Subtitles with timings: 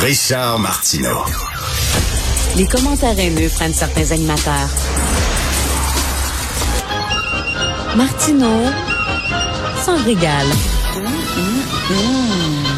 [0.00, 1.24] Richard Martineau.
[2.56, 4.70] Les commentaires haineux prennent certains animateurs.
[7.96, 8.64] Martineau
[9.84, 10.48] s'en régale.
[10.94, 12.69] Je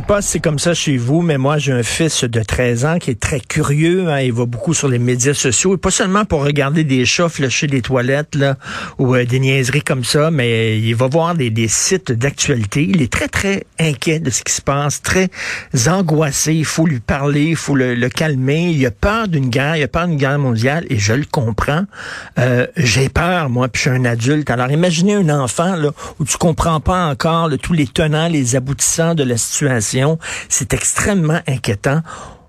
[0.00, 2.84] sais pas si c'est comme ça chez vous, mais moi, j'ai un fils de 13
[2.84, 4.10] ans qui est très curieux.
[4.10, 7.30] Hein, il va beaucoup sur les médias sociaux, et pas seulement pour regarder des chats
[7.30, 8.58] flusher des toilettes là,
[8.98, 12.82] ou euh, des niaiseries comme ça, mais il va voir des, sites d'actualité.
[12.82, 15.30] Il est très, très inquiet de ce qui se passe, très
[15.88, 16.52] angoissé.
[16.52, 18.72] Il faut lui parler, il faut le, le calmer.
[18.72, 21.84] Il a peur d'une guerre, il a peur d'une guerre mondiale, et je le comprends.
[22.38, 24.50] Euh, j'ai peur, moi, puis je suis un adulte.
[24.50, 25.88] Alors, imaginez un enfant là,
[26.20, 29.85] où tu comprends pas encore là, tous les tenants, les aboutissants de la situation
[30.48, 32.02] c'est extrêmement inquiétant.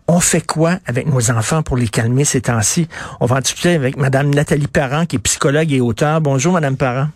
[0.08, 2.88] On fait quoi avec nos enfants pour les calmer ces temps-ci?
[3.20, 6.22] On va en discuter avec Mme Nathalie Parent, qui est psychologue et auteur.
[6.22, 7.10] Bonjour, Mme Parent.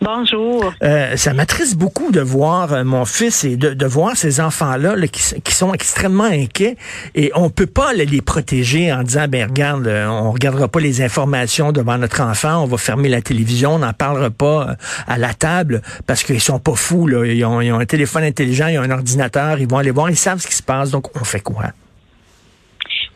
[0.00, 0.72] Bonjour.
[0.82, 5.40] Euh, ça m'attriste beaucoup de voir euh, mon fils et de, voir ces enfants-là qui,
[5.40, 6.76] qui, sont extrêmement inquiets
[7.14, 11.02] et on peut pas les protéger en disant ben regarde, euh, on regardera pas les
[11.02, 14.74] informations devant notre enfant, on va fermer la télévision, on n'en parlera pas euh,
[15.06, 18.78] à la table parce qu'ils sont pas fous là, ils ont un téléphone intelligent, ils
[18.78, 21.24] ont un ordinateur, ils vont aller voir, ils savent ce qui se passe, donc on
[21.24, 21.72] fait quoi?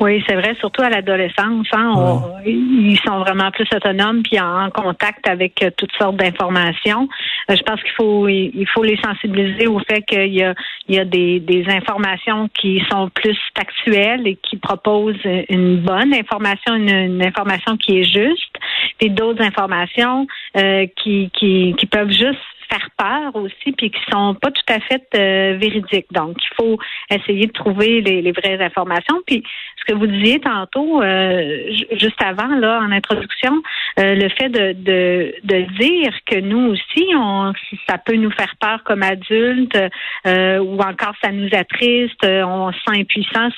[0.00, 1.66] Oui, c'est vrai, surtout à l'adolescence.
[1.72, 7.06] Hein, Ils sont vraiment plus autonomes puis en contact avec euh, toutes sortes d'informations.
[7.50, 10.54] Euh, je pense qu'il faut il faut les sensibiliser au fait qu'il y a
[10.88, 16.14] il y a des, des informations qui sont plus factuelles et qui proposent une bonne
[16.14, 18.56] information, une, information qui est juste,
[19.00, 22.38] et d'autres informations euh, qui, qui qui peuvent juste
[22.70, 26.06] faire peur aussi, puis qui sont pas tout à fait euh, véridiques.
[26.12, 26.78] Donc, il faut
[27.10, 29.20] essayer de trouver les, les, vraies informations.
[29.26, 29.42] Puis,
[29.78, 33.62] ce que vous disiez tantôt, euh, juste avant, là, en introduction,
[33.98, 37.52] euh, le fait de, de, de, dire que nous aussi, on,
[37.88, 39.78] ça peut nous faire peur comme adultes,
[40.26, 43.48] ou encore ça nous attriste, on se sent impuissant,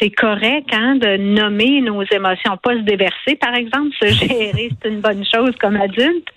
[0.00, 4.88] c'est correct hein, de nommer nos émotions, pas se déverser, par exemple, se gérer, c'est
[4.88, 6.28] une bonne chose comme adulte.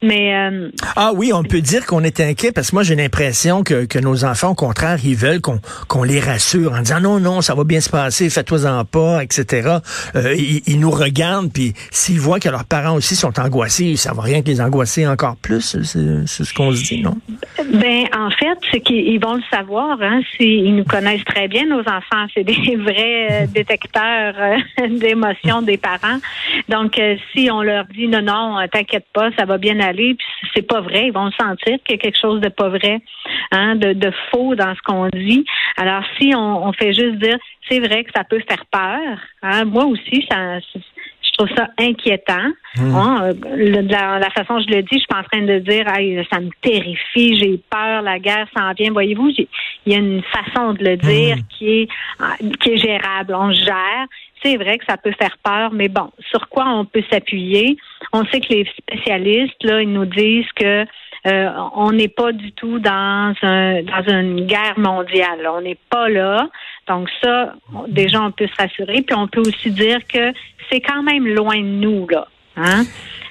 [0.00, 3.64] Mais euh, ah oui, on peut dire qu'on est inquiet parce que moi j'ai l'impression
[3.64, 7.18] que, que nos enfants, au contraire, ils veulent qu'on qu'on les rassure en disant non
[7.18, 9.78] non, ça va bien se passer, fais-toi-en pas, etc.
[10.14, 14.22] Euh, ils, nous regardent puis s'ils voient que leurs parents aussi sont angoissés, ça va
[14.22, 15.76] rien que les angoisser encore plus.
[15.82, 17.16] C'est ce qu'on se dit, non?
[17.58, 19.98] Ben en fait, c'est qu'ils vont le savoir.
[20.00, 22.26] Hein, ils nous connaissent très bien nos enfants.
[22.34, 24.34] C'est des vrais euh, détecteurs
[24.90, 26.18] d'émotions des parents.
[26.68, 27.00] Donc
[27.34, 30.80] si on leur dit non non, t'inquiète pas, ça va bien aller puis c'est pas
[30.80, 33.00] vrai, ils vont sentir qu'il y a quelque chose de pas vrai,
[33.52, 35.44] hein, de, faux dans ce qu'on dit.
[35.76, 37.38] Alors si on, fait juste dire,
[37.68, 39.18] c'est vrai que ça peut faire peur.
[39.42, 40.58] Hein, moi aussi, ça,
[41.38, 42.48] trouve ça inquiétant.
[42.76, 42.94] Mmh.
[42.94, 45.86] Hein, la, la, façon dont je le dis, je suis pas en train de dire,
[46.30, 48.92] ça me terrifie, j'ai peur, la guerre s'en vient.
[48.92, 49.46] Voyez-vous, il
[49.86, 51.40] y a une façon de le dire mmh.
[51.50, 51.88] qui est
[52.60, 53.34] qui est gérable.
[53.34, 54.06] On gère
[54.42, 57.76] c'est vrai que ça peut faire peur, mais bon, sur quoi on peut s'appuyer?
[58.12, 60.84] On sait que les spécialistes, là, ils nous disent que
[61.26, 65.48] euh, on n'est pas du tout dans un dans une guerre mondiale.
[65.52, 66.48] On n'est pas là.
[66.88, 67.54] Donc ça,
[67.88, 69.02] déjà, on peut se rassurer.
[69.02, 70.32] Puis on peut aussi dire que
[70.70, 72.26] c'est quand même loin de nous, là.
[72.56, 72.84] Hein?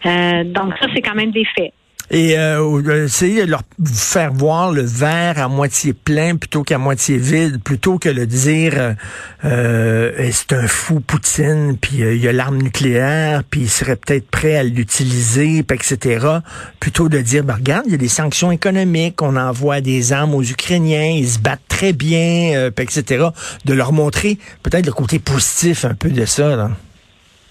[0.05, 1.73] Euh, donc ça, c'est quand même des faits
[2.09, 7.17] et euh, essayer de leur faire voir le verre à moitié plein plutôt qu'à moitié
[7.17, 8.93] vide, plutôt que de dire euh,
[9.45, 13.95] euh c'est un fou Poutine, puis euh, il y a l'arme nucléaire, puis il serait
[13.95, 16.27] peut-être prêt à l'utiliser, etc.
[16.79, 20.35] Plutôt de dire, ben, regarde, il y a des sanctions économiques, on envoie des armes
[20.35, 23.27] aux Ukrainiens, ils se battent très bien, euh, etc.
[23.65, 26.55] De leur montrer peut-être le côté positif un peu de ça.
[26.55, 26.71] Là.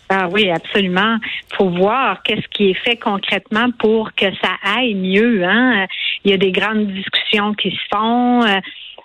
[0.09, 1.17] Ah oui, absolument.
[1.55, 5.45] Faut voir qu'est-ce qui est fait concrètement pour que ça aille mieux.
[5.45, 5.87] Hein?
[6.25, 8.45] Il y a des grandes discussions qui se font.
[8.45, 8.61] Euh,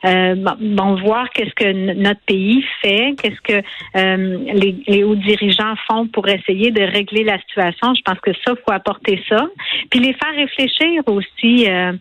[0.06, 3.64] euh bon, voir qu'est-ce que notre pays fait, qu'est-ce que
[3.96, 7.94] euh, les, les, hauts dirigeants font pour essayer de régler la situation.
[7.96, 9.48] Je pense que ça, faut apporter ça,
[9.90, 11.68] puis les faire réfléchir aussi.
[11.70, 11.94] Euh,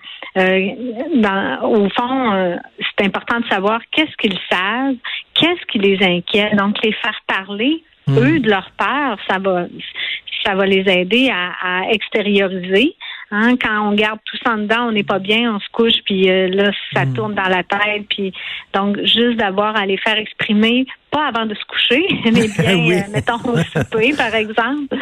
[1.15, 4.96] dans, au fond, c'est important de savoir qu'est-ce qu'ils savent,
[5.35, 6.55] qu'est-ce qui les inquiète.
[6.56, 8.18] Donc, les faire parler Hmm.
[8.18, 9.66] eux, de leur part, ça va,
[10.44, 12.94] ça va les aider à, extérioriser.
[13.30, 16.02] Hein, quand on garde tout ça en dedans, on n'est pas bien, on se couche,
[16.04, 17.14] puis euh, là, ça hmm.
[17.14, 18.06] tourne dans la tête.
[18.08, 18.32] Puis
[18.74, 22.48] donc, juste d'avoir à les faire exprimer pas avant de se coucher, mais
[22.88, 24.96] bien, euh, mettons, au souper, par exemple.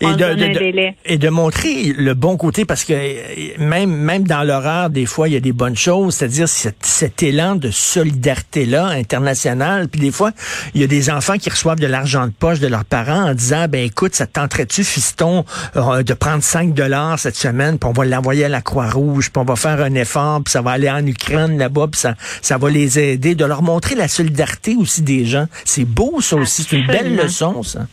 [0.00, 4.90] Et de, et de montrer le bon côté, parce que euh, même, même dans l'horreur,
[4.90, 9.88] des fois, il y a des bonnes choses, c'est-à-dire cet, cet élan de solidarité-là internationale.
[9.88, 10.30] Puis des fois,
[10.74, 13.34] il y a des enfants qui reçoivent de l'argent de poche de leurs parents en
[13.34, 15.44] disant, ben écoute, ça tenterait-tu, fiston,
[15.74, 19.40] euh, de prendre 5 dollars cette semaine, puis on va l'envoyer à la Croix-Rouge, puis
[19.40, 22.56] on va faire un effort, puis ça va aller en Ukraine là-bas, puis ça, ça
[22.56, 25.47] va les aider, de leur montrer la solidarité aussi des gens.
[25.64, 26.62] C'est beau, ça aussi.
[26.62, 27.86] C'est une belle leçon, ça.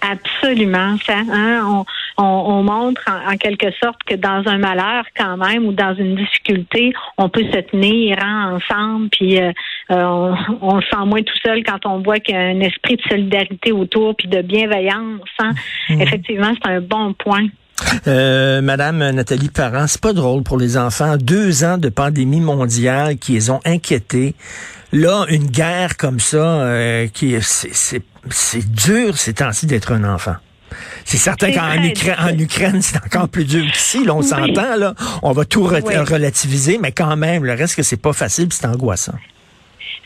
[0.00, 0.96] Absolument.
[1.04, 1.84] Ça, hein,
[2.16, 6.92] on, montre en, quelque sorte que dans un malheur quand même ou dans une difficulté,
[7.16, 9.50] on peut se tenir hein, ensemble, puis euh,
[9.90, 12.96] euh, on, se sent moins tout seul quand on voit qu'il y a un esprit
[12.96, 15.20] de solidarité autour, puis de bienveillance.
[15.40, 15.52] Hein?
[15.88, 16.00] Mm.
[16.00, 17.48] Effectivement, c'est un bon point.
[18.06, 21.16] Euh, Madame Nathalie Parent, c'est pas drôle pour les enfants.
[21.16, 24.34] Deux ans de pandémie mondiale qui les ont inquiétés.
[24.92, 30.36] Là, une guerre comme ça, euh, qui c'est dur ces temps-ci d'être un enfant.
[31.04, 31.82] C'est certain qu'en
[32.34, 34.04] Ukraine, c'est encore plus dur qu'ici.
[34.04, 34.94] Là, on s'entend, là.
[35.22, 39.14] On va tout relativiser, mais quand même, le reste que c'est pas facile, c'est angoissant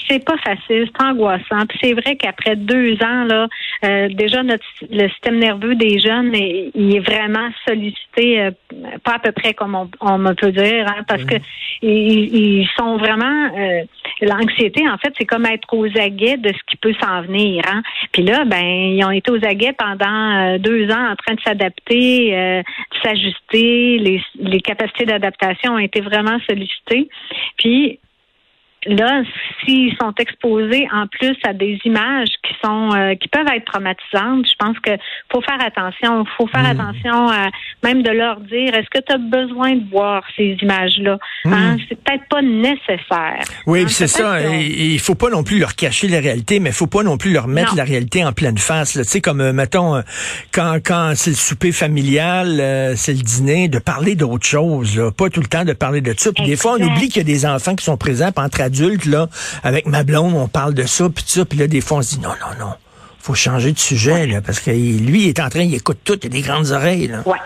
[0.08, 1.66] c'est pas facile, c'est angoissant.
[1.68, 3.48] Puis c'est vrai qu'après deux ans, là,
[3.84, 8.50] euh, déjà notre le système nerveux des jeunes, il est vraiment sollicité, euh,
[9.04, 11.34] pas à peu près comme on, on peut dire, hein, parce que
[11.82, 13.82] ils, sont vraiment euh,
[14.20, 14.88] l'anxiété.
[14.88, 17.62] En fait, c'est comme être aux aguets de ce qui peut s'en venir.
[17.68, 17.82] Hein.
[18.12, 22.30] Puis là, ben, ils ont été aux aguets pendant deux ans en train de s'adapter,
[22.30, 23.98] de s'ajuster.
[23.98, 27.08] Les, les capacités d'adaptation ont été vraiment sollicitées.
[27.56, 27.98] Puis
[28.86, 29.22] là,
[29.64, 34.46] s'ils sont exposés en plus à des images qui sont euh, qui peuvent être traumatisantes,
[34.46, 34.90] je pense que
[35.32, 36.24] faut faire attention.
[36.36, 36.80] faut faire hmm.
[36.80, 37.48] attention à
[37.82, 41.18] même de leur dire est-ce que tu as besoin de voir ces images-là?
[41.44, 41.74] Hein?
[41.74, 41.78] Hmm.
[41.88, 43.44] C'est peut-être pas nécessaire.
[43.66, 44.40] Oui, hein, c'est ça.
[44.50, 47.32] Il faut pas non plus leur cacher la réalité, mais il faut pas non plus
[47.32, 48.94] leur mettre la réalité en pleine face.
[48.94, 50.02] Tu sais, comme euh, mettons, euh,
[50.52, 55.40] quand, quand c'est le souper familial, c'est le dîner, de parler d'autre chose, pas tout
[55.40, 56.32] le temps de parler de ça.
[56.32, 59.04] Puis des fois, on oublie qu'il y a des enfants qui sont présents entre adulte,
[59.04, 59.28] là,
[59.62, 62.14] avec ma blonde, on parle de ça, puis ça, puis là, des fois, on se
[62.14, 62.72] dit, non, non, non,
[63.20, 66.18] faut changer de sujet, là, parce que lui, il est en train, il écoute tout,
[66.22, 67.22] il a des grandes oreilles, là.
[67.26, 67.38] Ouais.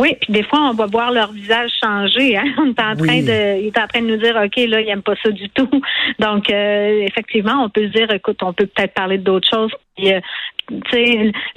[0.00, 2.36] Oui, puis des fois, on va voir leur visage changer.
[2.36, 2.44] Hein?
[2.58, 4.88] On est en train de, il est en train de nous dire, ok, là, il
[4.88, 5.68] aime pas ça du tout.
[6.18, 9.72] Donc, euh, effectivement, on peut se dire, écoute, on peut peut-être parler d'autres choses.
[9.96, 10.20] Puis, euh,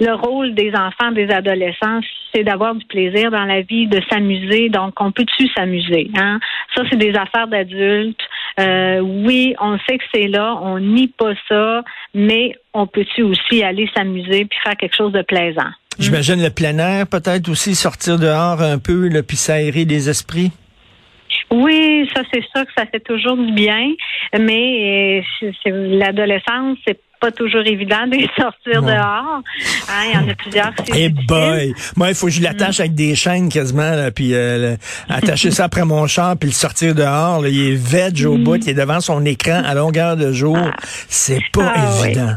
[0.00, 2.00] le rôle des enfants, des adolescents,
[2.34, 4.68] c'est d'avoir du plaisir dans la vie, de s'amuser.
[4.70, 6.40] Donc, on peut-tu s'amuser hein?
[6.74, 8.20] Ça, c'est des affaires d'adultes.
[8.58, 11.82] Euh, oui, on sait que c'est là, on nie pas ça,
[12.14, 15.70] mais on peut-tu aussi aller s'amuser puis faire quelque chose de plaisant?
[15.98, 20.52] J'imagine le plein air, peut-être aussi sortir dehors un peu, le puis s'aérer les esprits.
[21.50, 23.92] Oui, ça c'est ça que ça fait toujours du bien,
[24.38, 29.42] mais euh, l'adolescence, c'est pas toujours évident de sortir dehors.
[29.88, 30.72] Hein, il y en a plusieurs.
[30.94, 31.74] Eh boy!
[31.96, 34.76] Moi, il faut que je l'attache avec des chaînes quasiment, puis euh,
[35.08, 37.46] attacher ça après mon char, puis le sortir dehors.
[37.46, 38.44] il est veg au mm.
[38.44, 40.58] bout, il est devant son écran à longueur de jour.
[40.58, 40.74] Ah.
[41.08, 42.34] C'est pas ah, évident.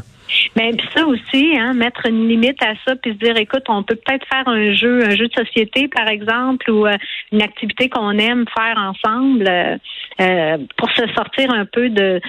[0.56, 3.95] Mais ça aussi, hein, mettre une limite à ça, puis se dire, écoute, on peut
[3.95, 6.95] peut-être faire un jeu, un jeu de société, par exemple, ou euh,
[7.31, 9.77] une activité qu'on aime faire ensemble euh,
[10.22, 12.22] euh, pour se sortir un peu de,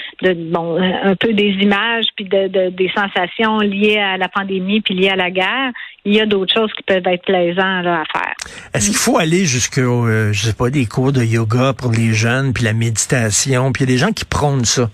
[0.51, 4.95] bon, un peu des images puis de, de, des sensations liées à la pandémie puis
[4.95, 5.71] liées à la guerre.
[6.05, 8.35] Il y a d'autres choses qui peuvent être plaisantes à faire.
[8.75, 12.53] Est-ce qu'il faut aller jusqu'au, je sais pas, des cours de yoga pour les jeunes,
[12.53, 14.89] puis la méditation, puis il y a des gens qui prônent ça?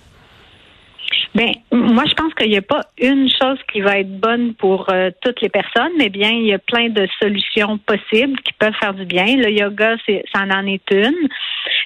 [1.35, 4.87] Ben, moi, je pense qu'il n'y a pas une chose qui va être bonne pour
[4.91, 8.75] euh, toutes les personnes, mais bien, il y a plein de solutions possibles qui peuvent
[8.79, 9.25] faire du bien.
[9.37, 11.27] Le yoga, c'est, ça en est une.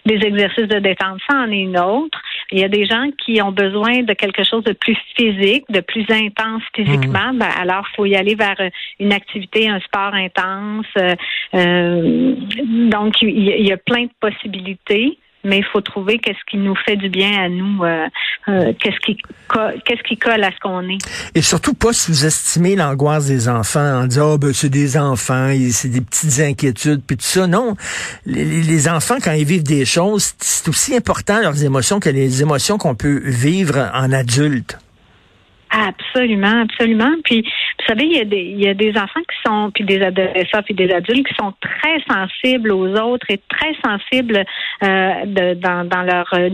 [0.05, 2.21] Des exercices de détente, ça en est une autre.
[2.51, 5.79] Il y a des gens qui ont besoin de quelque chose de plus physique, de
[5.79, 7.31] plus intense physiquement.
[7.31, 7.39] Mhm.
[7.39, 8.57] Ben, alors, il faut y aller vers
[8.99, 10.85] une activité, un sport intense.
[11.55, 12.35] Euh,
[12.89, 16.95] donc, il y a plein de possibilités mais il faut trouver qu'est-ce qui nous fait
[16.95, 18.07] du bien à nous, euh,
[18.47, 19.17] euh, qu'est-ce qui
[19.85, 20.97] qu'est-ce qui colle à ce qu'on est.
[21.33, 25.89] Et surtout pas sous-estimer l'angoisse des enfants en disant oh, ben c'est des enfants, c'est
[25.89, 27.47] des petites inquiétudes puis tout ça.
[27.47, 27.75] Non,
[28.25, 32.41] les, les enfants quand ils vivent des choses, c'est aussi important leurs émotions que les
[32.41, 34.77] émotions qu'on peut vivre en adulte.
[35.69, 37.11] Absolument, absolument.
[37.23, 37.45] Puis,
[37.87, 40.61] savez, il y a des, il y a des enfants qui sont, puis des adolescents,
[40.63, 44.43] puis des adultes qui sont très sensibles aux autres et très sensibles
[44.83, 46.49] euh, de, dans, dans leur euh,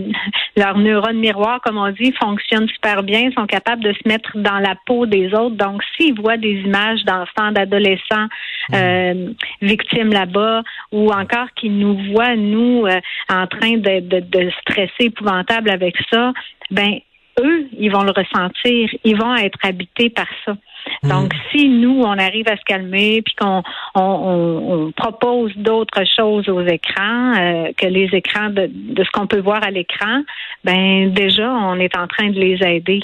[0.56, 4.58] leur neurone miroir, comme on dit, fonctionnent super bien, sont capables de se mettre dans
[4.58, 5.56] la peau des autres.
[5.56, 8.28] Donc, s'ils voient des images d'enfants, d'adolescents
[8.70, 8.74] mmh.
[8.74, 10.62] euh, victimes là-bas,
[10.92, 15.96] ou encore qu'ils nous voient nous euh, en train de, de, de stresser épouvantable avec
[16.10, 16.32] ça,
[16.70, 16.98] ben
[17.40, 20.56] eux, ils vont le ressentir, ils vont être habités par ça.
[21.02, 23.62] Donc, si nous, on arrive à se calmer, puis qu'on
[23.94, 29.26] on, on, propose d'autres choses aux écrans euh, que les écrans de, de ce qu'on
[29.26, 30.22] peut voir à l'écran,
[30.64, 33.00] ben déjà, on est en train de les aider.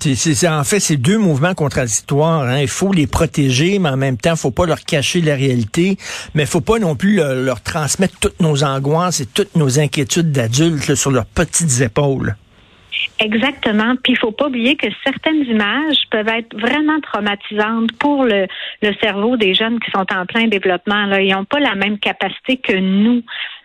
[0.00, 2.42] C'est, en fait, c'est deux mouvements contradictoires.
[2.42, 2.60] Hein.
[2.60, 5.96] Il faut les protéger, mais en même temps, il faut pas leur cacher la réalité.
[6.34, 9.78] Mais il faut pas non plus leur, leur, transmettre toutes nos angoisses et toutes nos
[9.78, 12.36] inquiétudes d'adultes sur leurs petites épaules.
[13.20, 13.94] Exactement.
[14.02, 18.46] Puis il faut pas oublier que certaines images peuvent être vraiment traumatisantes pour le,
[19.00, 21.06] cerveau des jeunes qui sont en plein développement.
[21.06, 21.20] Là.
[21.20, 23.22] Ils n'ont pas la même capacité que nous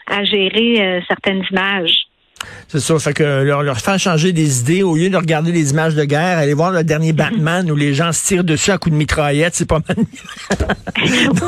[0.08, 2.09] à gérer euh, certaines images.
[2.67, 5.72] C'est ça, fait que leur, leur faire changer des idées au lieu de regarder les
[5.72, 8.77] images de guerre, aller voir le dernier Batman où les gens se tirent dessus à
[8.77, 9.98] coups de mitraillette, c'est pas mal.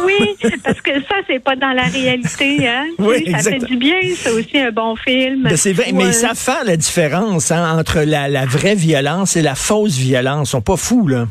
[0.05, 2.86] oui, parce que ça c'est pas dans la réalité, hein.
[3.00, 5.43] Oui, ça fait du bien, c'est aussi un bon film.
[5.43, 9.41] Ben, c'est vrai, mais ça fait la différence hein, entre la, la vraie violence et
[9.41, 10.50] la fausse violence.
[10.50, 11.27] Ils sont pas fous là.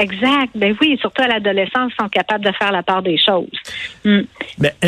[0.00, 0.50] Exact.
[0.54, 3.48] Ben oui, surtout à l'adolescence, ils sont capables de faire la part des choses.
[4.04, 4.20] Mm.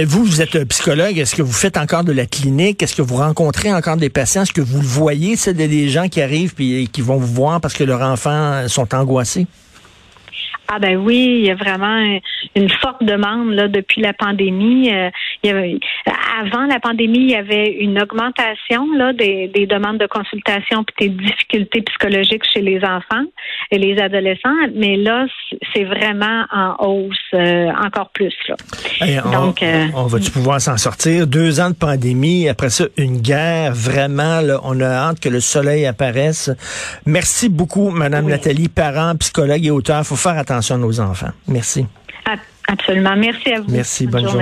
[0.05, 1.19] Vous, vous êtes psychologue.
[1.19, 2.83] Est-ce que vous faites encore de la clinique?
[2.83, 4.43] Est-ce que vous rencontrez encore des patients?
[4.43, 7.61] Est-ce que vous le voyez, c'est des gens qui arrivent et qui vont vous voir
[7.61, 9.47] parce que leurs enfants sont angoissés?
[10.75, 12.19] Ah ben oui, il y a vraiment
[12.57, 14.91] une forte demande là depuis la pandémie.
[14.91, 15.11] Euh,
[15.43, 15.79] il y avait,
[16.41, 21.09] avant la pandémie, il y avait une augmentation là des, des demandes de consultation et
[21.09, 23.25] des difficultés psychologiques chez les enfants
[23.71, 25.27] et les adolescents, mais là
[25.75, 28.57] c'est vraiment en hausse euh, encore plus là.
[29.27, 31.27] on, Donc, euh, on va-tu pouvoir s'en sortir?
[31.27, 35.41] Deux ans de pandémie, après ça une guerre, vraiment là, on a hâte que le
[35.41, 36.51] soleil apparaisse.
[37.05, 40.03] Merci beaucoup, Madame Nathalie, parent, psychologue et auteur.
[40.07, 41.33] Faut faire attention à nos enfants.
[41.49, 41.87] Merci.
[42.69, 43.17] Absolument.
[43.17, 43.71] Merci à vous.
[43.71, 44.07] Merci.
[44.07, 44.41] Bonne, journée.